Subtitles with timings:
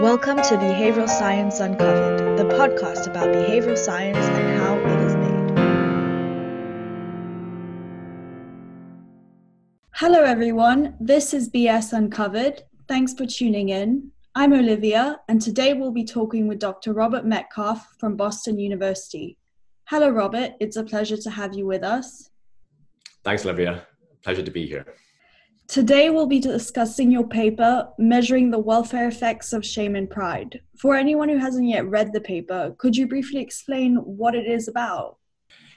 [0.00, 5.58] Welcome to Behavioral Science Uncovered, the podcast about behavioral science and how it is made.
[9.90, 10.94] Hello, everyone.
[11.00, 12.62] This is BS Uncovered.
[12.86, 14.12] Thanks for tuning in.
[14.36, 16.92] I'm Olivia, and today we'll be talking with Dr.
[16.92, 19.36] Robert Metcalfe from Boston University.
[19.86, 20.52] Hello, Robert.
[20.60, 22.30] It's a pleasure to have you with us.
[23.24, 23.84] Thanks, Olivia.
[24.22, 24.86] Pleasure to be here.
[25.68, 30.62] Today, we'll be discussing your paper, Measuring the Welfare Effects of Shame and Pride.
[30.78, 34.68] For anyone who hasn't yet read the paper, could you briefly explain what it is
[34.68, 35.18] about?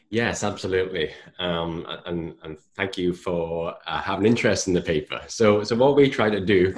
[0.10, 1.12] Yes, absolutely.
[1.40, 5.20] Um, and, and thank you for uh, having interest in the paper.
[5.28, 6.74] So, so what we try to do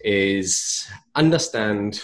[0.00, 2.02] is understand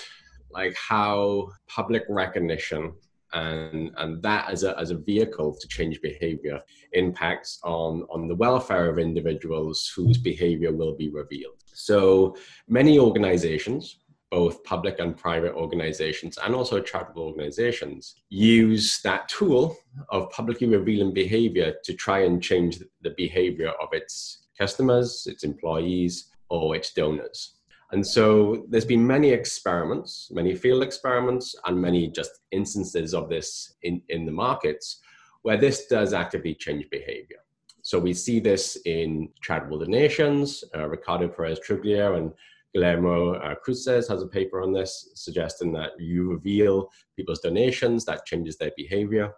[0.53, 2.93] like how public recognition
[3.33, 6.61] and, and that as a, as a vehicle to change behavior
[6.93, 11.57] impacts on, on the welfare of individuals whose behavior will be revealed.
[11.73, 12.37] So
[12.69, 13.99] many organizations,
[14.31, 19.77] both public and private organizations and also charitable organizations use that tool
[20.09, 26.31] of publicly revealing behavior to try and change the behavior of its customers, its employees,
[26.49, 27.57] or its donors.
[27.93, 33.75] And so there's been many experiments, many field experiments, and many just instances of this
[33.83, 35.01] in, in the markets
[35.43, 37.39] where this does actively change behavior.
[37.83, 40.65] So we see this in charitable donations.
[40.75, 42.33] Uh, Ricardo Perez Truglia and
[42.73, 48.25] Guillermo uh, Cruces has a paper on this, suggesting that you reveal people's donations, that
[48.25, 49.35] changes their behavior.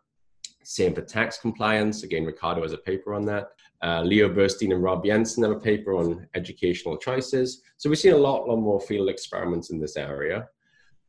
[0.62, 2.04] Same for tax compliance.
[2.04, 3.48] Again, Ricardo has a paper on that.
[3.84, 7.60] Uh, Leo Bursztyn and Rob Jensen have a paper on educational choices.
[7.76, 10.48] So we've seen a lot, lot more field experiments in this area,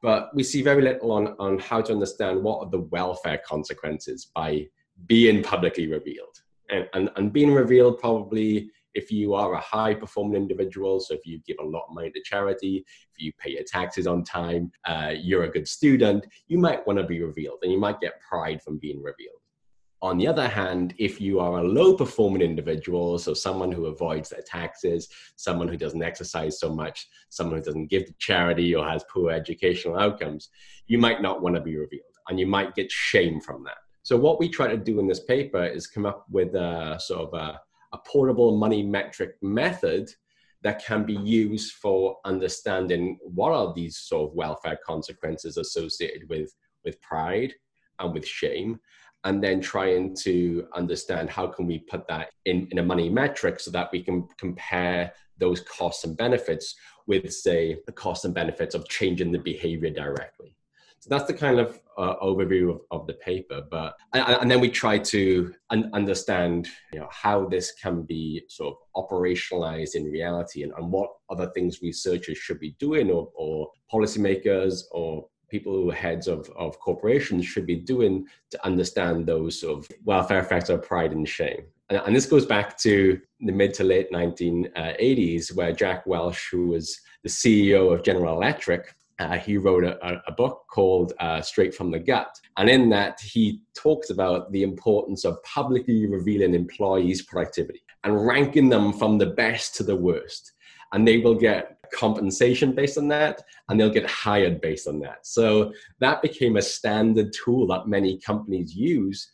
[0.02, 4.30] but we see very little on, on how to understand what are the welfare consequences
[4.36, 4.68] by
[5.06, 6.42] being publicly revealed.
[6.70, 11.26] And, and, and being revealed probably if you are a high performing individual, so if
[11.26, 14.70] you give a lot of money to charity, if you pay your taxes on time,
[14.86, 18.20] uh, you're a good student, you might want to be revealed and you might get
[18.20, 19.40] pride from being revealed.
[20.06, 24.30] On the other hand, if you are a low performing individual, so someone who avoids
[24.30, 28.88] their taxes, someone who doesn't exercise so much, someone who doesn't give to charity or
[28.88, 30.50] has poor educational outcomes,
[30.86, 33.78] you might not want to be revealed and you might get shame from that.
[34.04, 37.22] So, what we try to do in this paper is come up with a sort
[37.22, 37.60] of a,
[37.92, 40.12] a portable money metric method
[40.62, 46.54] that can be used for understanding what are these sort of welfare consequences associated with,
[46.84, 47.56] with pride
[47.98, 48.80] and with shame
[49.26, 53.60] and then trying to understand how can we put that in, in a money metric
[53.60, 56.76] so that we can compare those costs and benefits
[57.08, 60.56] with say the costs and benefits of changing the behavior directly.
[61.00, 64.60] So that's the kind of uh, overview of, of the paper but and, and then
[64.60, 70.04] we try to un- understand you know how this can be sort of operationalized in
[70.04, 75.74] reality and, and what other things researchers should be doing or, or policymakers or people
[75.74, 78.14] who are heads of, of corporations should be doing
[78.52, 81.62] to understand those sort of welfare effects of pride and shame.
[81.90, 86.68] And, and this goes back to the mid to late 1980s, where Jack Welch, who
[86.74, 91.74] was the CEO of General Electric, uh, he wrote a, a book called uh, Straight
[91.74, 92.32] from the Gut.
[92.58, 98.68] And in that, he talks about the importance of publicly revealing employees' productivity and ranking
[98.68, 100.52] them from the best to the worst.
[100.92, 105.26] And they will get compensation based on that and they'll get hired based on that.
[105.26, 109.30] So that became a standard tool that many companies use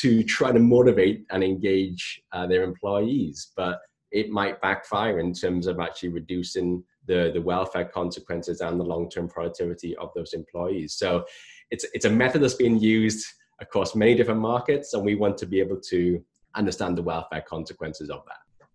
[0.00, 3.52] to try to motivate and engage uh, their employees.
[3.56, 3.80] But
[4.10, 9.28] it might backfire in terms of actually reducing the, the welfare consequences and the long-term
[9.28, 10.94] productivity of those employees.
[10.94, 11.24] So
[11.70, 13.26] it's, it's a method that's being used
[13.60, 16.22] across many different markets, and we want to be able to
[16.54, 18.66] understand the welfare consequences of that.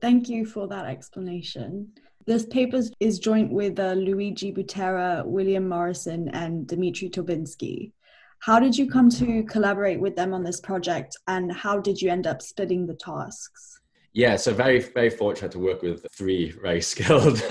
[0.00, 1.92] Thank you for that explanation.
[2.24, 7.90] This paper is joint with uh, Luigi Butera, William Morrison, and Dmitry Taubinsky.
[8.38, 12.10] How did you come to collaborate with them on this project, and how did you
[12.10, 13.80] end up splitting the tasks?
[14.12, 17.42] Yeah, so very, very fortunate to work with three very skilled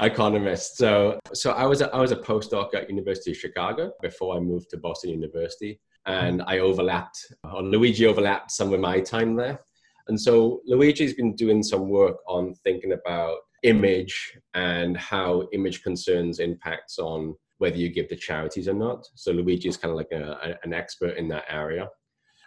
[0.00, 0.78] economists.
[0.78, 4.40] So, so I was a, I was a postdoc at University of Chicago before I
[4.40, 9.60] moved to Boston University, and I overlapped, or Luigi overlapped some of my time there.
[10.08, 16.38] And so Luigi's been doing some work on thinking about image and how image concerns
[16.38, 19.06] impacts on whether you give to charities or not.
[19.14, 21.88] So Luigi is kind of like a, an expert in that area.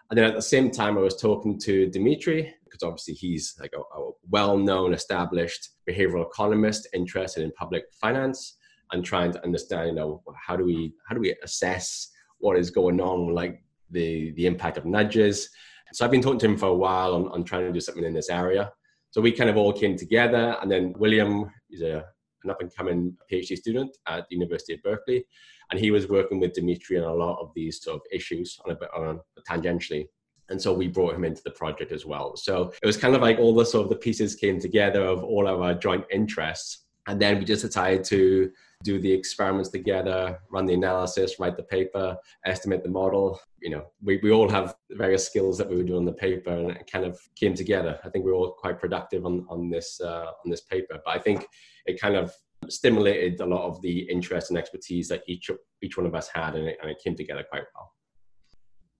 [0.10, 3.74] And then at the same time, I was talking to Dimitri because obviously he's like
[3.76, 8.58] a, a well-known, established behavioral economist interested in public finance
[8.92, 12.70] and trying to understand, you know, how do we how do we assess what is
[12.70, 15.50] going on, like the the impact of nudges.
[15.94, 18.04] So I've been talking to him for a while on, on trying to do something
[18.04, 18.72] in this area.
[19.16, 22.04] So we kind of all came together, and then William is a
[22.44, 25.26] an up and coming PhD student at the University of Berkeley,
[25.72, 28.74] and he was working with Dimitri on a lot of these sort of issues on
[28.74, 30.06] a bit on tangentially.
[30.50, 32.36] And so we brought him into the project as well.
[32.36, 35.24] So it was kind of like all the sort of the pieces came together of
[35.24, 36.84] all of our joint interests.
[37.08, 38.52] And then we just decided to
[38.84, 43.40] do the experiments together, run the analysis, write the paper, estimate the model.
[43.62, 46.52] You know, we, we all have various skills that we were doing on the paper
[46.52, 48.00] and it kind of came together.
[48.04, 51.00] I think we were all quite productive on, on this uh, on this paper.
[51.04, 51.46] But I think
[51.86, 52.34] it kind of
[52.70, 55.50] stimulated a lot of the interest and expertise that each
[55.82, 57.92] each one of us had and it, and it came together quite well.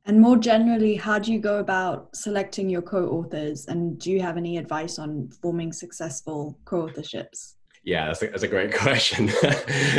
[0.08, 4.38] And more generally, how do you go about selecting your co-authors and do you have
[4.38, 7.55] any advice on forming successful co-authorships?
[7.86, 9.28] Yeah, that's a, that's a great question.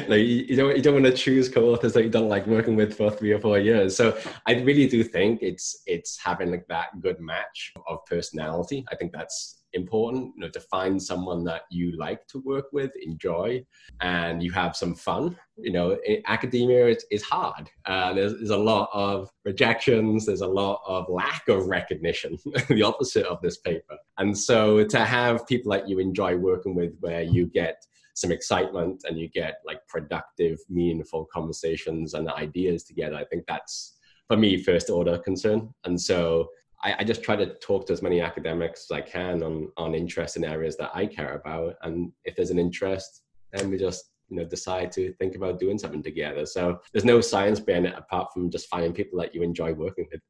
[0.08, 2.74] like, you, you, don't you don't want to choose co-authors that you don't like working
[2.74, 3.96] with for three or four years.
[3.96, 8.84] So I really do think it's it's having like that good match of personality.
[8.90, 12.92] I think that's important you know to find someone that you like to work with
[13.02, 13.64] enjoy
[14.00, 15.36] and you have some fun.
[15.56, 17.70] You know academia is, is hard.
[17.84, 20.26] Uh, there's, there's a lot of rejections.
[20.26, 23.96] There's a lot of lack of recognition the opposite of this paper.
[24.18, 27.84] And so to have people that you enjoy working with where you get
[28.14, 33.96] some excitement and you get like productive meaningful conversations and ideas together i think that's
[34.26, 35.72] for me first order concern.
[35.84, 36.48] And so
[36.82, 39.94] I, I, just try to talk to as many academics as I can on on
[39.94, 44.10] interest in areas that I care about, and if there's an interest, then we just
[44.28, 46.46] you know decide to think about doing something together.
[46.46, 50.06] So there's no science behind it apart from just finding people that you enjoy working
[50.10, 50.20] with.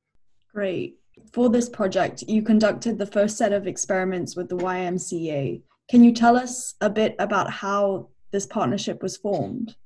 [0.52, 0.96] Great.
[1.32, 5.62] For this project, you conducted the first set of experiments with the YMCA.
[5.88, 9.76] Can you tell us a bit about how this partnership was formed?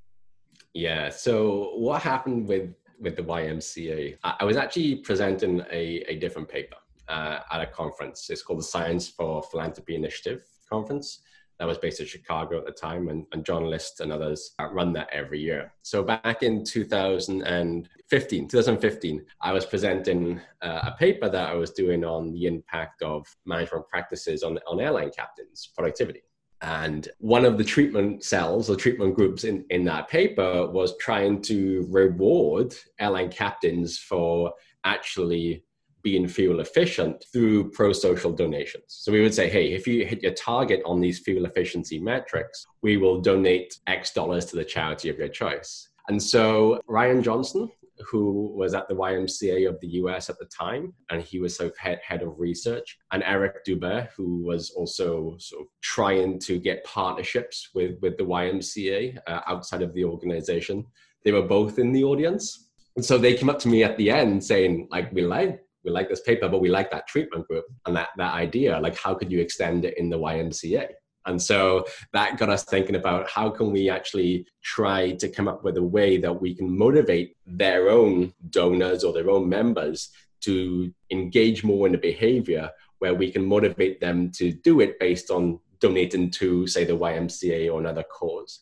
[0.74, 1.10] Yeah.
[1.10, 2.70] So what happened with
[3.00, 4.18] with the YMCA.
[4.22, 6.76] I was actually presenting a, a different paper
[7.08, 8.30] uh, at a conference.
[8.30, 11.20] It's called the Science for Philanthropy Initiative Conference.
[11.58, 14.94] That was based in Chicago at the time, and, and John List and others run
[14.94, 15.74] that every year.
[15.82, 22.02] So back in 2015, 2015, I was presenting uh, a paper that I was doing
[22.02, 26.22] on the impact of management practices on, on airline captains' productivity.
[26.62, 31.40] And one of the treatment cells or treatment groups in, in that paper was trying
[31.42, 34.52] to reward airline captains for
[34.84, 35.64] actually
[36.02, 38.84] being fuel efficient through pro social donations.
[38.88, 42.66] So we would say, hey, if you hit your target on these fuel efficiency metrics,
[42.82, 45.88] we will donate X dollars to the charity of your choice.
[46.08, 47.70] And so Ryan Johnson,
[48.08, 51.70] who was at the YMCA of the US at the time, and he was sort
[51.70, 56.58] of head, head of research, and Eric Dubé, who was also sort of trying to
[56.58, 60.84] get partnerships with, with the YMCA uh, outside of the organization.
[61.24, 62.68] They were both in the audience.
[62.96, 65.90] And so they came up to me at the end saying, like, we like we
[65.90, 68.78] like this paper, but we like that treatment group and that, that idea.
[68.80, 70.88] Like, how could you extend it in the YMCA?
[71.26, 75.62] And so that got us thinking about how can we actually try to come up
[75.62, 80.10] with a way that we can motivate their own donors or their own members
[80.42, 85.30] to engage more in the behavior where we can motivate them to do it based
[85.30, 88.60] on donating to, say, the YMCA or another cause.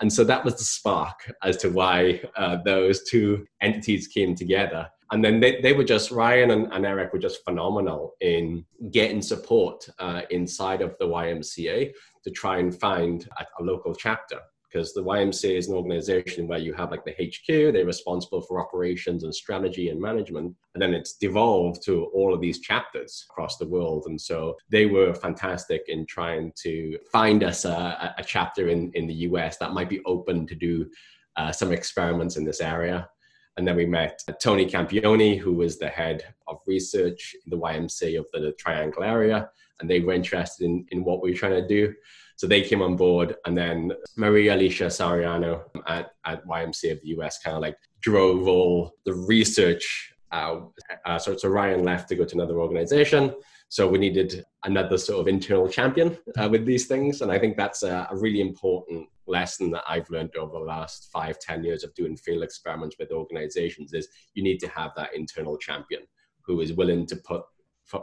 [0.00, 4.88] And so that was the spark as to why uh, those two entities came together
[5.10, 9.22] and then they, they were just ryan and, and eric were just phenomenal in getting
[9.22, 11.92] support uh, inside of the ymca
[12.24, 14.38] to try and find a, a local chapter
[14.70, 18.60] because the YMCA is an organization where you have like the HQ, they're responsible for
[18.60, 23.56] operations and strategy and management, and then it's devolved to all of these chapters across
[23.56, 24.04] the world.
[24.06, 29.06] And so they were fantastic in trying to find us a, a chapter in, in
[29.06, 30.90] the US that might be open to do
[31.36, 33.08] uh, some experiments in this area.
[33.58, 38.16] And then we met Tony Campione, who was the head of research in the YMCA
[38.16, 39.50] of the Triangle area,
[39.80, 41.92] and they were interested in, in what we were trying to do.
[42.36, 47.08] So they came on board, and then Maria Alicia Sariano at, at YMCA of the
[47.18, 50.14] US kind of like drove all the research.
[50.30, 50.60] Uh,
[51.04, 53.34] uh, so, so Ryan left to go to another organization.
[53.70, 57.20] So we needed another sort of internal champion uh, with these things.
[57.20, 61.10] And I think that's a, a, really important lesson that I've learned over the last
[61.12, 65.14] five, ten years of doing field experiments with organizations is you need to have that
[65.14, 66.02] internal champion
[66.40, 67.42] who is willing to put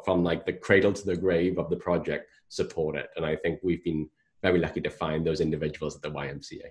[0.04, 3.08] from like the cradle to the grave of the project, support it.
[3.16, 4.10] And I think we've been
[4.42, 6.70] very lucky to find those individuals at the YMCA.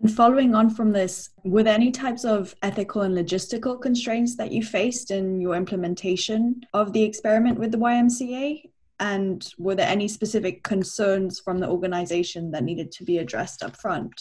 [0.00, 4.50] And following on from this, were there any types of ethical and logistical constraints that
[4.50, 8.70] you faced in your implementation of the experiment with the YMCA?
[8.98, 13.76] And were there any specific concerns from the organization that needed to be addressed up
[13.76, 14.18] front?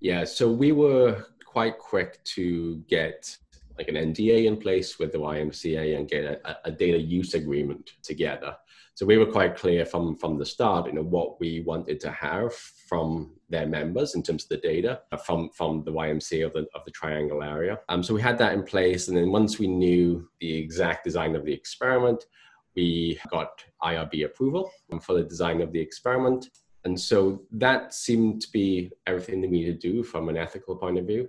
[0.00, 3.34] Yeah, so we were quite quick to get
[3.78, 7.92] like an NDA in place with the YMCA and get a, a data use agreement
[8.02, 8.56] together.
[8.94, 12.10] So we were quite clear from from the start, you know, what we wanted to
[12.12, 12.52] have
[12.88, 16.84] from their members in terms of the data from, from the YMCA of the, of
[16.84, 17.78] the triangle area.
[17.88, 19.06] Um, so we had that in place.
[19.06, 22.26] And then once we knew the exact design of the experiment,
[22.74, 26.50] we got IRB approval for the design of the experiment.
[26.84, 30.74] And so that seemed to be everything that we needed to do from an ethical
[30.76, 31.28] point of view.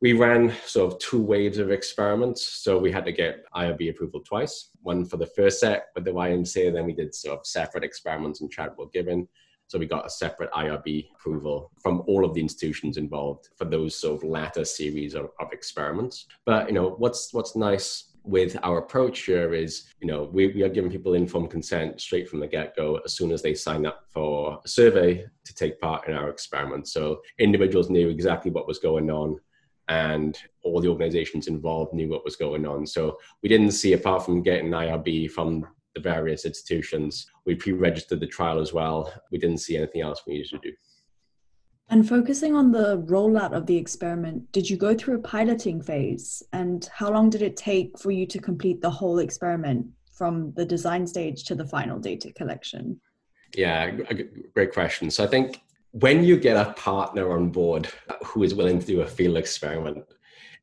[0.00, 2.42] We ran sort of two waves of experiments.
[2.64, 6.12] So we had to get IRB approval twice, one for the first set with the
[6.12, 9.28] YMCA, and then we did sort of separate experiments in charitable giving.
[9.70, 13.94] So we got a separate IRB approval from all of the institutions involved for those
[13.94, 16.26] sort of latter series of, of experiments.
[16.44, 20.64] But you know, what's what's nice with our approach here is, you know, we, we
[20.64, 24.06] are giving people informed consent straight from the get-go as soon as they sign up
[24.08, 26.88] for a survey to take part in our experiment.
[26.88, 29.38] So individuals knew exactly what was going on
[29.86, 32.88] and all the organizations involved knew what was going on.
[32.88, 35.66] So we didn't see, apart from getting IRB from
[36.02, 39.12] the various institutions, we pre-registered the trial as well.
[39.30, 40.72] We didn't see anything else we needed to do.
[41.88, 46.42] And focusing on the rollout of the experiment, did you go through a piloting phase?
[46.52, 50.64] And how long did it take for you to complete the whole experiment from the
[50.64, 53.00] design stage to the final data collection?
[53.56, 53.90] Yeah,
[54.54, 55.10] great question.
[55.10, 57.88] So I think when you get a partner on board
[58.24, 60.04] who is willing to do a field experiment,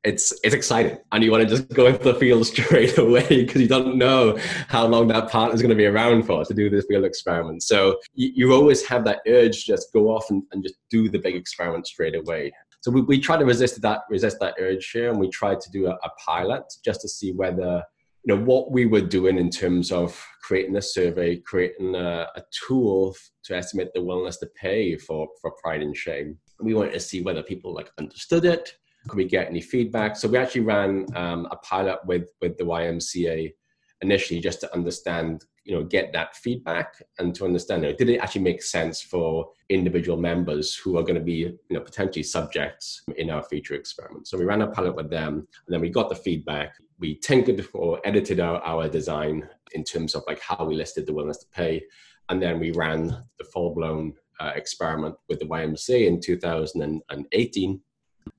[0.07, 0.97] it's it's exciting.
[1.11, 4.37] And you want to just go into the field straight away because you don't know
[4.69, 7.63] how long that partner is going to be around for to do this field experiment.
[7.63, 11.09] So you, you always have that urge to just go off and, and just do
[11.09, 12.53] the big experiment straight away.
[12.79, 15.71] So we, we try to resist that resist that urge here and we tried to
[15.71, 17.83] do a, a pilot just to see whether
[18.23, 22.41] you know what we were doing in terms of creating a survey creating a, a
[22.65, 26.37] tool to estimate the willingness to pay for for pride and shame.
[26.61, 28.73] We wanted to see whether people like understood it
[29.07, 30.15] could we get any feedback?
[30.15, 33.53] So we actually ran um, a pilot with with the YMCA
[34.01, 38.09] initially just to understand, you know, get that feedback and to understand, you know, did
[38.09, 42.23] it actually make sense for individual members who are going to be, you know, potentially
[42.23, 44.27] subjects in our feature experiment.
[44.27, 46.75] So we ran a pilot with them, and then we got the feedback.
[46.99, 51.13] We tinkered or edited our, our design in terms of like how we listed the
[51.13, 51.83] willingness to pay,
[52.29, 57.81] and then we ran the full blown uh, experiment with the YMCA in 2018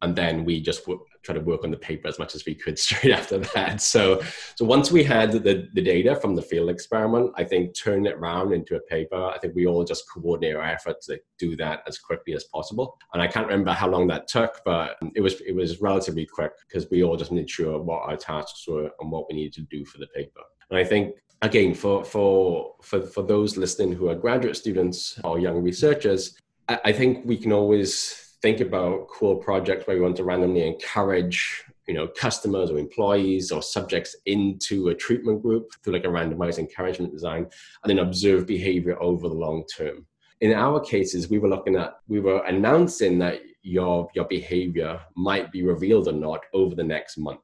[0.02, 2.54] and then we just w- try to work on the paper as much as we
[2.54, 3.80] could straight after that.
[3.80, 4.22] So,
[4.54, 8.14] so once we had the, the data from the field experiment, I think turn it
[8.14, 9.16] around into a paper.
[9.16, 12.96] I think we all just coordinate our efforts to do that as quickly as possible.
[13.12, 16.26] And I can't remember how long that took, but um, it was it was relatively
[16.26, 19.54] quick because we all just made sure what our tasks were and what we needed
[19.54, 20.40] to do for the paper.
[20.70, 25.38] And I think again for for for for those listening who are graduate students or
[25.38, 26.36] young researchers,
[26.68, 30.66] I, I think we can always think about cool projects where we want to randomly
[30.66, 36.08] encourage you know customers or employees or subjects into a treatment group through like a
[36.08, 37.48] randomized encouragement design
[37.82, 40.06] and then observe behavior over the long term.
[40.40, 45.50] In our cases we were looking at we were announcing that your your behavior might
[45.50, 47.40] be revealed or not over the next month.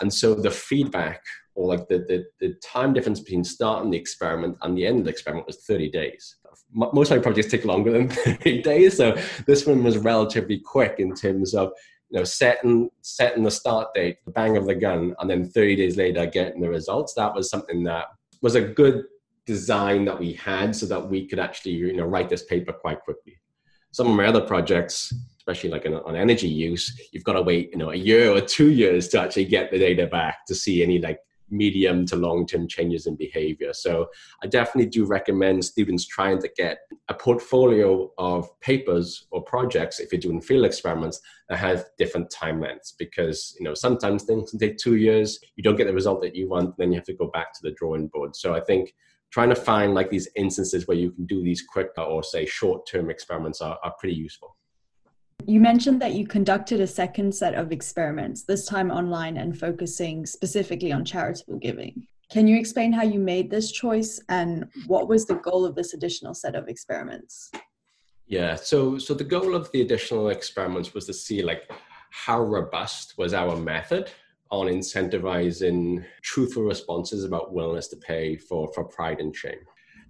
[0.00, 1.22] And so the feedback
[1.54, 5.04] or like the, the, the time difference between starting the experiment and the end of
[5.04, 6.36] the experiment was 30 days
[6.74, 8.96] most of my projects take longer than 30 days.
[8.96, 9.16] So
[9.46, 11.72] this one was relatively quick in terms of
[12.10, 15.76] you know setting setting the start date, the bang of the gun, and then 30
[15.76, 17.14] days later getting the results.
[17.14, 18.06] That was something that
[18.42, 19.04] was a good
[19.46, 23.00] design that we had so that we could actually you know write this paper quite
[23.00, 23.38] quickly.
[23.92, 27.70] Some of my other projects, especially like on, on energy use, you've got to wait
[27.70, 30.82] you know a year or two years to actually get the data back to see
[30.82, 33.72] any like medium to long term changes in behavior.
[33.72, 34.08] So
[34.42, 40.12] I definitely do recommend students trying to get a portfolio of papers or projects if
[40.12, 44.58] you're doing field experiments that have different time lengths because you know sometimes things can
[44.58, 47.14] take two years, you don't get the result that you want, then you have to
[47.14, 48.34] go back to the drawing board.
[48.34, 48.94] So I think
[49.30, 52.86] trying to find like these instances where you can do these quick or say short
[52.86, 54.56] term experiments are, are pretty useful.
[55.46, 60.24] You mentioned that you conducted a second set of experiments, this time online and focusing
[60.24, 62.06] specifically on charitable giving.
[62.30, 65.92] Can you explain how you made this choice and what was the goal of this
[65.92, 67.50] additional set of experiments?
[68.26, 71.70] Yeah, so so the goal of the additional experiments was to see like
[72.10, 74.10] how robust was our method
[74.50, 79.60] on incentivizing truthful responses about willingness to pay for for pride and shame.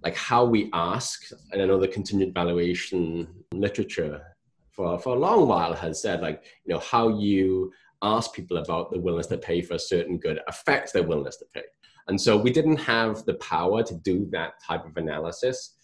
[0.01, 4.34] Like how we ask, and I know the contingent valuation literature
[4.75, 8.91] for, for a long while has said like you know how you ask people about
[8.91, 11.63] the willingness to pay for a certain good affects their willingness to pay.
[12.07, 15.75] And so we didn't have the power to do that type of analysis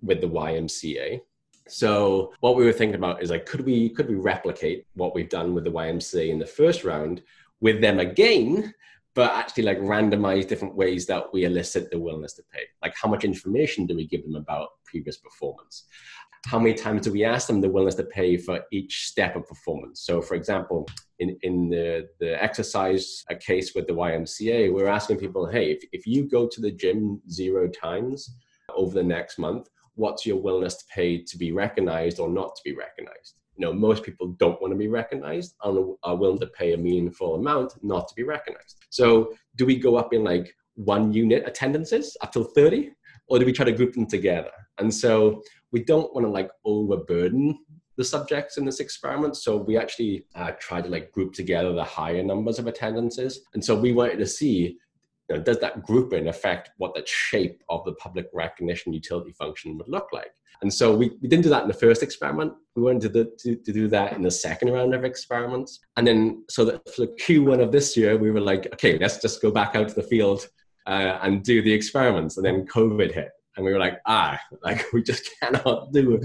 [0.00, 1.20] with the ymca
[1.68, 5.28] so what we were thinking about is like could we could we replicate what we've
[5.28, 7.22] done with the ymca in the first round
[7.60, 8.72] with them again
[9.14, 12.60] but actually like randomize different ways that we elicit the willingness to pay?
[12.82, 15.86] Like how much information do we give them about previous performance
[16.48, 19.46] how many times do we ask them the willingness to pay for each step of
[19.46, 20.00] performance?
[20.00, 20.88] So, for example,
[21.18, 25.84] in, in the, the exercise a case with the YMCA, we're asking people, hey, if,
[25.92, 28.34] if you go to the gym zero times
[28.74, 32.62] over the next month, what's your willingness to pay to be recognized or not to
[32.64, 33.34] be recognized?
[33.58, 36.78] You know, most people don't want to be recognized and are willing to pay a
[36.78, 38.76] meaningful amount not to be recognized.
[38.88, 42.92] So, do we go up in like one unit attendances up till 30?
[43.28, 44.50] Or do we try to group them together?
[44.78, 47.58] And so we don't want to like overburden
[47.96, 49.36] the subjects in this experiment.
[49.36, 53.40] So we actually uh, tried to like group together the higher numbers of attendances.
[53.54, 54.78] And so we wanted to see,
[55.28, 59.76] you know, does that grouping affect what the shape of the public recognition utility function
[59.76, 60.30] would look like?
[60.62, 62.52] And so we, we didn't do that in the first experiment.
[62.76, 65.80] We wanted to, to, to do that in the second round of experiments.
[65.96, 69.42] And then, so that for Q1 of this year, we were like, okay, let's just
[69.42, 70.48] go back out to the field
[70.86, 72.36] uh, and do the experiments.
[72.36, 76.20] And then COVID hit and we were like, ah, like we just cannot do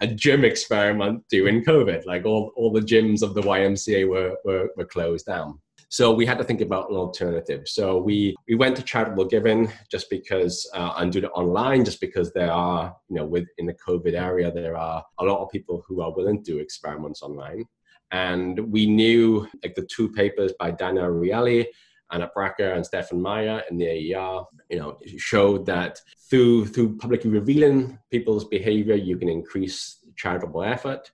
[0.00, 2.06] a gym experiment during COVID.
[2.06, 5.60] Like all, all the gyms of the YMCA were, were, were closed down.
[5.90, 7.62] So we had to think about an alternative.
[7.66, 12.00] So we, we went to charitable giving just because, uh, and do it online just
[12.00, 15.84] because there are, you know, within the COVID area, there are a lot of people
[15.86, 17.64] who are willing to do experiments online.
[18.12, 21.66] And we knew like the two papers by Dan Ariely
[22.12, 27.30] Anat Bracha and Stephan Meier in the AER, you know, showed that through through publicly
[27.30, 31.10] revealing people's behavior, you can increase charitable effort.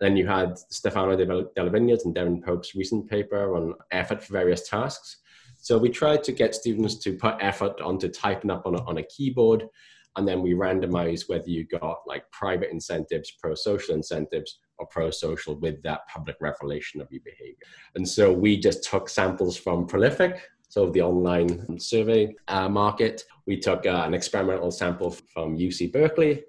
[0.00, 5.18] Then you had Stefano DellaVigna's and Devin Pope's recent paper on effort for various tasks.
[5.58, 8.96] So we tried to get students to put effort onto typing up on a, on
[8.96, 9.68] a keyboard,
[10.16, 15.82] and then we randomized whether you got like private incentives, pro-social incentives, or pro-social with
[15.82, 17.54] that public revelation of your behavior.
[17.94, 23.24] And so we just took samples from Prolific, so the online survey uh, market.
[23.46, 26.44] We took uh, an experimental sample from UC Berkeley.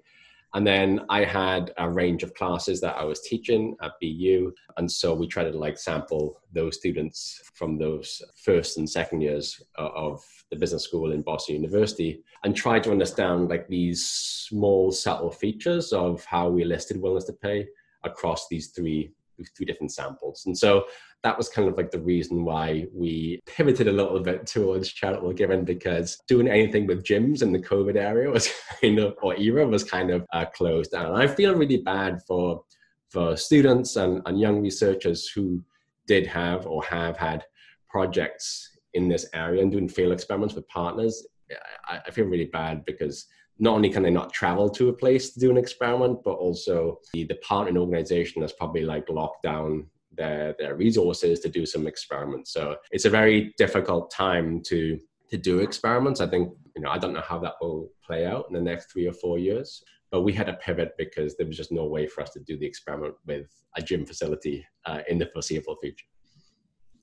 [0.54, 4.52] And then I had a range of classes that I was teaching at BU.
[4.76, 9.62] And so we tried to like sample those students from those first and second years
[9.76, 15.30] of the business school in Boston University and try to understand like these small subtle
[15.30, 17.66] features of how we listed willingness to pay
[18.04, 19.12] across these three
[19.56, 20.44] three different samples.
[20.46, 20.84] And so
[21.22, 25.32] that was kind of like the reason why we pivoted a little bit towards charitable
[25.32, 29.66] giving because doing anything with gyms in the COVID area was kind of, or era
[29.66, 31.06] was kind of uh, closed down.
[31.06, 32.62] And I feel really bad for
[33.10, 35.62] for students and, and young researchers who
[36.06, 37.44] did have or have had
[37.90, 41.26] projects in this area and doing field experiments with partners.
[41.86, 43.26] I, I feel really bad because
[43.58, 46.98] not only can they not travel to a place to do an experiment, but also
[47.12, 51.86] the, the partnering organization has probably like locked down their, their resources to do some
[51.86, 52.52] experiments.
[52.52, 54.98] So it's a very difficult time to
[55.32, 56.20] to do experiments.
[56.20, 58.92] I think, you know, I don't know how that will play out in the next
[58.92, 62.06] three or four years, but we had to pivot because there was just no way
[62.06, 66.04] for us to do the experiment with a gym facility uh, in the foreseeable future.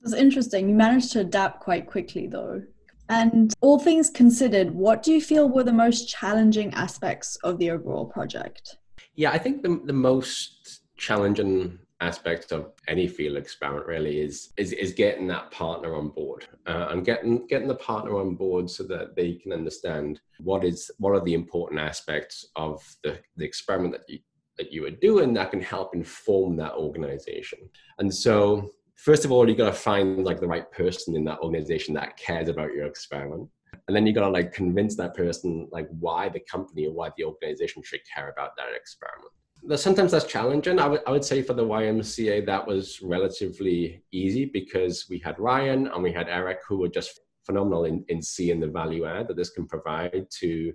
[0.00, 0.68] That's interesting.
[0.68, 2.62] You managed to adapt quite quickly, though.
[3.10, 7.70] And all things considered, what do you feel were the most challenging aspects of the
[7.72, 8.76] overall project?
[9.16, 14.72] Yeah, I think the, the most challenging aspect of any field experiment really is is,
[14.72, 18.84] is getting that partner on board uh, and getting getting the partner on board so
[18.84, 23.92] that they can understand what is what are the important aspects of the, the experiment
[23.92, 24.18] that you
[24.56, 27.58] that you are doing that can help inform that organization
[27.98, 31.38] and so first of all, you got to find like the right person in that
[31.40, 33.48] organization that cares about your experiment.
[33.88, 37.10] And then you got to like convince that person like why the company or why
[37.16, 39.32] the organization should care about that experiment.
[39.80, 40.78] Sometimes that's challenging.
[40.78, 45.38] I would, I would say for the YMCA, that was relatively easy because we had
[45.38, 49.28] Ryan and we had Eric who were just phenomenal in, in seeing the value add
[49.28, 50.72] that this can provide to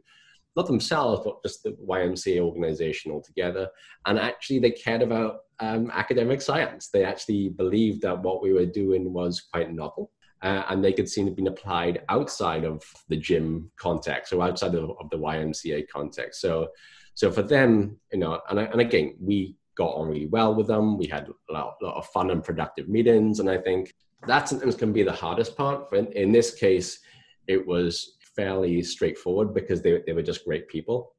[0.55, 3.69] not themselves, but just the YMCA organization altogether.
[4.05, 6.89] And actually, they cared about um, academic science.
[6.89, 10.11] They actually believed that what we were doing was quite novel.
[10.41, 14.75] Uh, and they could see it being applied outside of the gym context or outside
[14.75, 16.41] of, of the YMCA context.
[16.41, 16.69] So,
[17.15, 20.97] so for them, you know, and, and again, we got on really well with them.
[20.97, 23.39] We had a lot, lot of fun and productive meetings.
[23.39, 23.93] And I think
[24.27, 25.89] that sometimes can be the hardest part.
[25.89, 26.99] But in, in this case,
[27.47, 31.13] it was fairly straightforward because they, they were just great people.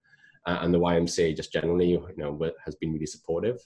[0.47, 3.59] Uh, and the YMCA just generally, you know, has been really supportive.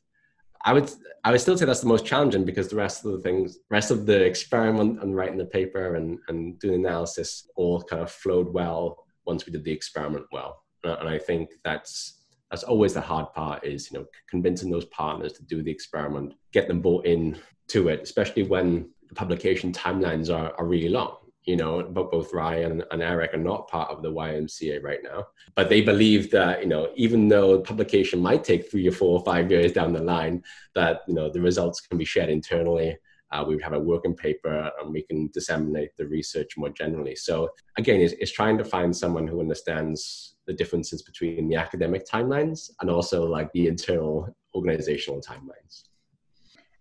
[0.65, 0.91] I would
[1.25, 3.91] I would still say that's the most challenging because the rest of the things, rest
[3.91, 8.53] of the experiment and writing the paper and, and doing analysis all kind of flowed
[8.53, 10.63] well once we did the experiment well.
[10.85, 12.19] Uh, and I think that's
[12.51, 16.35] that's always the hard part is you know convincing those partners to do the experiment,
[16.53, 21.17] get them bought in to it, especially when the publication timelines are, are really long
[21.45, 25.27] you know, but both Ryan and Eric are not part of the YMCA right now.
[25.55, 29.25] But they believe that, you know, even though publication might take three or four or
[29.25, 30.43] five years down the line,
[30.75, 32.97] that, you know, the results can be shared internally.
[33.33, 37.15] Uh, we have a working paper and we can disseminate the research more generally.
[37.15, 37.49] So
[37.79, 42.71] again, it's, it's trying to find someone who understands the differences between the academic timelines
[42.81, 45.85] and also like the internal organizational timelines.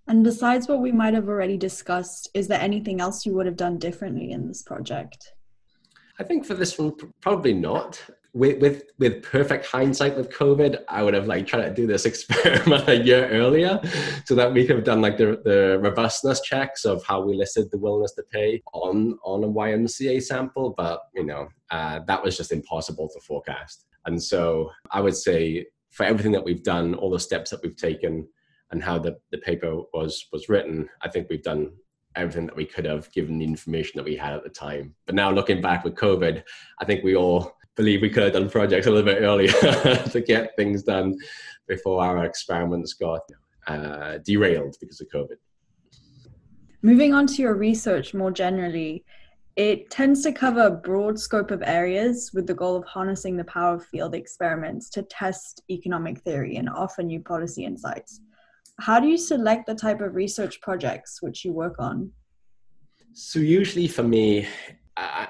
[0.09, 3.55] And besides what we might have already discussed, is there anything else you would have
[3.55, 5.33] done differently in this project?
[6.19, 8.03] I think for this one, probably not.
[8.33, 12.05] With, with with perfect hindsight with COVID, I would have like tried to do this
[12.11, 13.79] experiment a year earlier,
[14.25, 17.71] so that we could have done like the, the robustness checks of how we listed
[17.71, 20.75] the willingness to pay on on a YMCA sample.
[20.77, 23.85] But you know uh, that was just impossible to forecast.
[24.05, 27.75] And so I would say for everything that we've done, all the steps that we've
[27.75, 28.27] taken,
[28.71, 31.71] and how the, the paper was was written, I think we've done
[32.15, 34.95] everything that we could have given the information that we had at the time.
[35.05, 36.43] But now looking back with COVID,
[36.79, 39.51] I think we all believe we could have done projects a little bit earlier
[40.11, 41.15] to get things done
[41.67, 43.21] before our experiments got
[43.67, 45.37] uh, derailed because of COVID.
[46.81, 49.03] Moving on to your research more generally,
[49.55, 53.43] it tends to cover a broad scope of areas with the goal of harnessing the
[53.43, 58.21] power of field experiments to test economic theory and offer new policy insights
[58.79, 62.11] how do you select the type of research projects which you work on?
[63.13, 64.47] So usually for me,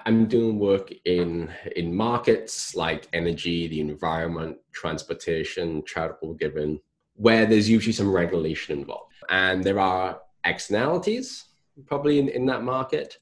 [0.05, 6.79] I'm doing work in in markets like energy, the environment, transportation, charitable giving,
[7.15, 11.45] where there's usually some regulation involved, and there are externalities
[11.85, 13.17] probably in, in that market.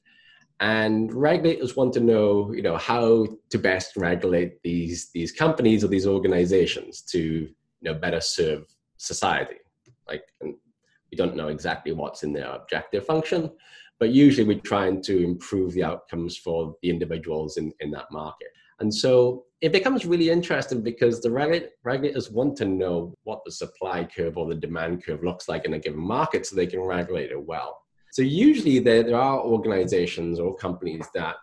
[0.60, 5.88] And regulators want to know, you know, how to best regulate these these companies or
[5.88, 8.64] these organizations to, you know, better serve
[8.96, 9.58] society
[10.08, 13.50] like we don't know exactly what's in their objective function
[13.98, 18.48] but usually we're trying to improve the outcomes for the individuals in, in that market.
[18.80, 24.04] And so it becomes really interesting because the regulators want to know what the supply
[24.04, 27.32] curve or the demand curve looks like in a given market so they can regulate
[27.32, 27.82] it well.
[28.12, 31.36] So usually there, there are organizations or companies that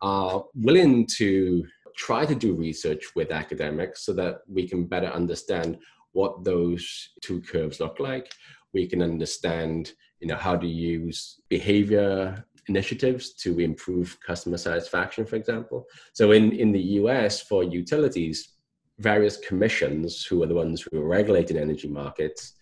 [0.00, 1.64] are willing to
[1.96, 5.76] try to do research with academics so that we can better understand
[6.12, 8.32] what those two curves look like.
[8.72, 15.36] We can understand, you know, how to use behavior initiatives to improve customer satisfaction, for
[15.36, 15.86] example.
[16.12, 18.54] So in, in the US for utilities,
[18.98, 22.54] various commissions who are the ones who are regulating energy markets,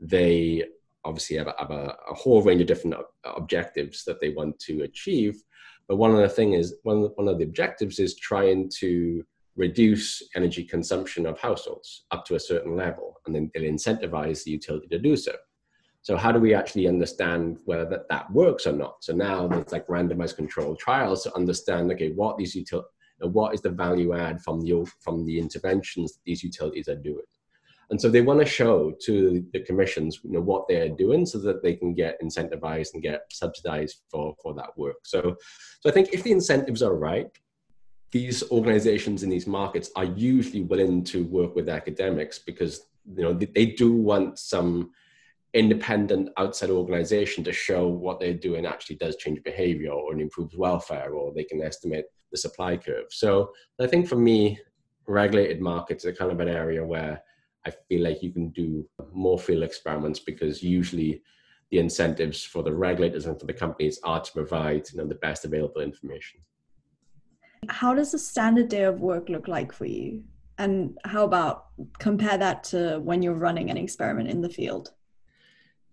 [0.00, 0.64] they
[1.04, 4.82] obviously have, a, have a, a, whole range of different objectives that they want to
[4.82, 5.42] achieve.
[5.88, 8.70] But one of the thing is one of the, one of the objectives is trying
[8.78, 9.24] to
[9.56, 14.50] reduce energy consumption of households up to a certain level, and then they'll incentivize the
[14.50, 15.32] utility to do so.
[16.02, 18.96] So how do we actually understand whether that, that works or not?
[19.04, 22.84] So now there's like randomized controlled trials to understand, okay, what these util-
[23.22, 26.96] uh, what is the value add from the from the interventions that these utilities are
[26.96, 27.24] doing.
[27.90, 31.38] And so they want to show to the commissions you know, what they're doing so
[31.40, 34.96] that they can get incentivized and get subsidized for, for that work.
[35.04, 35.36] So,
[35.80, 37.28] so I think if the incentives are right,
[38.12, 43.32] these organizations in these markets are usually willing to work with academics because you know
[43.32, 44.90] they, do want some
[45.54, 51.14] independent outside organization to show what they're doing actually does change behavior or improves welfare
[51.14, 53.06] or they can estimate the supply curve.
[53.10, 54.60] So i think for me
[55.06, 57.20] regulated markets are kind of an area where
[57.66, 61.22] i feel like you can do more field experiments because usually
[61.70, 65.16] the incentives for the regulators and for the companies are to provide you know the
[65.16, 66.40] best available information
[67.68, 70.22] how does a standard day of work look like for you?
[70.58, 71.66] And how about
[71.98, 74.92] compare that to when you're running an experiment in the field?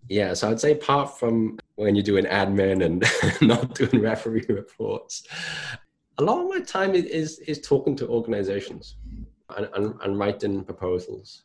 [0.08, 3.04] Yeah, so I'd say apart from when you're doing admin and
[3.48, 5.26] not doing referee reports,
[6.18, 8.96] a lot of my time is is talking to organizations
[9.56, 11.44] and, and, and writing proposals.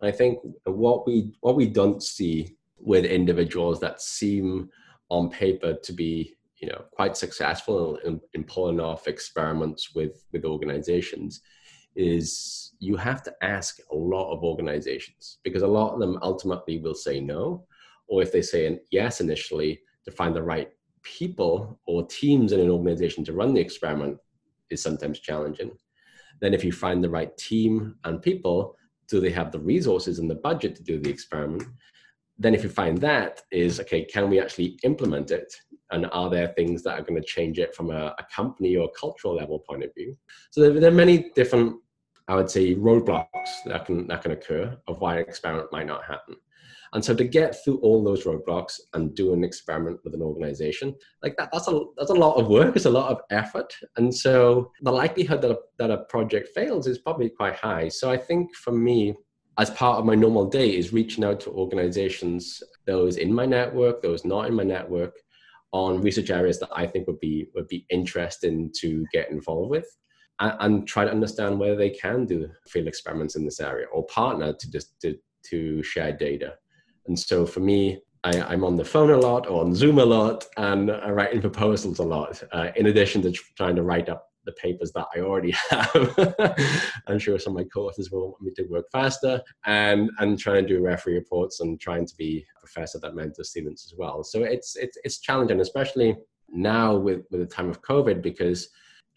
[0.00, 4.68] And I think what we what we don't see with individuals that seem
[5.08, 10.44] on paper to be you know quite successful in, in pulling off experiments with with
[10.44, 11.42] organizations
[11.94, 16.78] is you have to ask a lot of organizations because a lot of them ultimately
[16.78, 17.66] will say no
[18.08, 20.70] or if they say yes initially to find the right
[21.02, 24.16] people or teams in an organization to run the experiment
[24.70, 25.70] is sometimes challenging.
[26.40, 28.76] Then if you find the right team and people
[29.08, 31.64] do they have the resources and the budget to do the experiment
[32.42, 35.52] then if you find that is okay can we actually implement it
[35.90, 38.90] and are there things that are going to change it from a, a company or
[38.98, 40.16] cultural level point of view
[40.50, 41.76] so there, there, are many different
[42.28, 46.04] i would say roadblocks that can that can occur of why an experiment might not
[46.04, 46.36] happen
[46.94, 50.94] And so to get through all those roadblocks and do an experiment with an organization,
[51.22, 53.72] like that, that's a that's a lot of work, it's a lot of effort.
[53.96, 57.88] And so the likelihood that a, that a project fails is probably quite high.
[57.88, 59.14] So I think for me,
[59.58, 64.02] as part of my normal day is reaching out to organizations, those in my network,
[64.02, 65.14] those not in my network,
[65.72, 69.86] on research areas that I think would be would be interesting to get involved with,
[70.40, 74.06] and, and try to understand whether they can do field experiments in this area or
[74.06, 75.16] partner to just to,
[75.50, 76.54] to share data.
[77.06, 80.04] And so for me, I, am on the phone a lot or on Zoom a
[80.04, 82.42] lot, and I'm writing proposals a lot.
[82.52, 86.86] Uh, in addition to trying to write up the papers that I already have.
[87.06, 90.58] I'm sure some of my courses will want me to work faster and and try
[90.58, 94.22] and do referee reports and trying to be a professor that mentors students as well.
[94.24, 96.16] So it's it's it's challenging, especially
[96.48, 98.68] now with with the time of COVID, because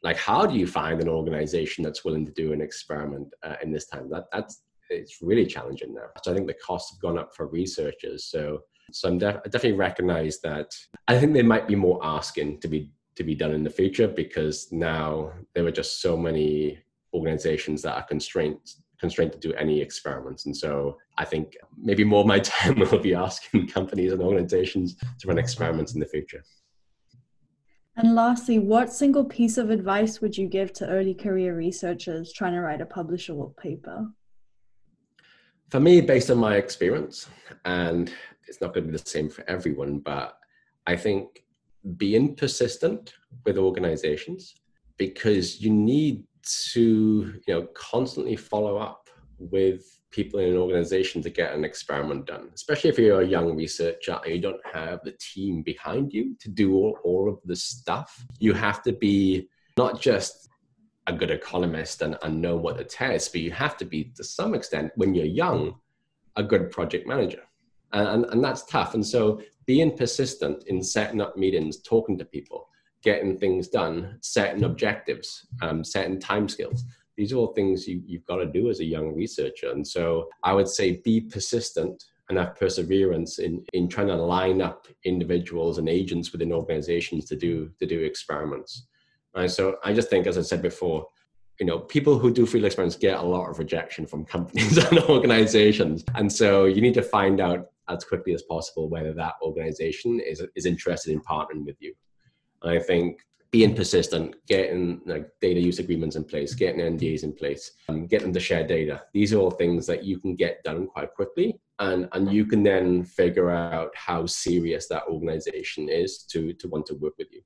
[0.03, 3.71] like how do you find an organization that's willing to do an experiment uh, in
[3.71, 4.09] this time?
[4.09, 6.07] That that's it's really challenging now.
[6.23, 8.25] So I think the costs have gone up for researchers.
[8.25, 8.61] So
[8.91, 10.75] so I'm def- I definitely recognize that.
[11.07, 14.07] I think they might be more asking to be to be done in the future
[14.07, 16.79] because now there are just so many
[17.13, 18.57] organizations that are constrained
[18.99, 20.45] constrained to do any experiments.
[20.45, 24.95] And so i think maybe more of my time will be asking companies and organizations
[25.19, 26.43] to run experiments in the future.
[27.97, 32.53] And lastly what single piece of advice would you give to early career researchers trying
[32.53, 34.07] to write a publishable paper?
[35.69, 37.29] For me based on my experience
[37.63, 38.13] and
[38.47, 40.37] it's not going to be the same for everyone but
[40.85, 41.44] i think
[41.97, 43.13] being persistent
[43.45, 44.55] with organizations
[44.97, 46.23] because you need
[46.71, 52.25] to you know constantly follow up with people in an organization to get an experiment
[52.25, 56.35] done especially if you're a young researcher and you don't have the team behind you
[56.39, 58.25] to do all, all of the stuff.
[58.39, 60.49] You have to be not just
[61.07, 64.23] a good economist and, and know what to test but you have to be to
[64.23, 65.75] some extent when you're young
[66.35, 67.43] a good project manager.
[67.93, 68.93] And, and, and that's tough.
[68.93, 72.67] And so being persistent in setting up meetings, talking to people,
[73.03, 76.83] getting things done, setting objectives, um, setting time skills.
[77.17, 79.71] These are all things you, you've got to do as a young researcher.
[79.71, 84.61] And so I would say be persistent and have perseverance in, in trying to line
[84.61, 88.87] up individuals and agents within organizations to do to do experiments.
[89.35, 89.51] Right.
[89.51, 91.07] So I just think, as I said before,
[91.59, 94.99] you know, people who do field experiments get a lot of rejection from companies and
[94.99, 96.03] organizations.
[96.15, 100.43] And so you need to find out as quickly as possible whether that organization is,
[100.55, 101.93] is interested in partnering with you.
[102.61, 103.19] And I think
[103.51, 108.33] being persistent, getting like data use agreements in place, getting NDAs in place, um, getting
[108.33, 109.03] to share data.
[109.13, 111.59] These are all things that you can get done quite quickly.
[111.79, 116.85] And, and you can then figure out how serious that organization is to, to want
[116.87, 117.41] to work with you.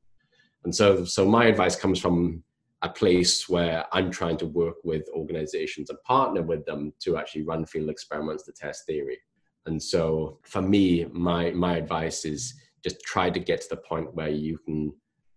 [0.63, 2.43] And so, so my advice comes from
[2.81, 7.43] a place where I'm trying to work with organizations and partner with them to actually
[7.43, 9.19] run field experiments to test theory.
[9.65, 14.13] And so for me, my my advice is just try to get to the point
[14.15, 14.93] where you can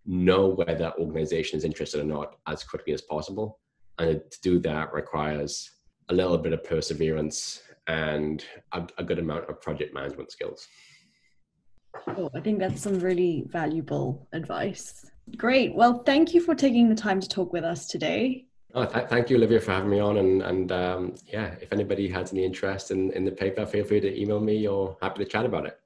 [0.07, 3.61] know whether organization is interested or not as quickly as possible.
[3.99, 5.71] And to do that requires
[6.09, 10.67] a little bit of perseverance and a, a good amount of project management skills.
[12.07, 15.05] Oh, I think that's some really valuable advice.
[15.37, 15.75] Great.
[15.75, 18.47] Well, thank you for taking the time to talk with us today.
[18.75, 20.17] Oh, th- thank you, Olivia, for having me on.
[20.17, 24.01] And, and um, yeah, if anybody has any interest in, in the paper, feel free
[24.01, 25.82] to email me or happy to chat about it.